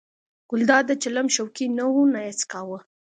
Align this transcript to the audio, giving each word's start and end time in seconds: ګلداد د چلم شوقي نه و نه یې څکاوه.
ګلداد 0.49 0.83
د 0.89 0.91
چلم 1.03 1.27
شوقي 1.35 1.65
نه 1.77 1.85
و 1.91 1.95
نه 2.13 2.19
یې 2.25 2.33
څکاوه. 2.39 2.79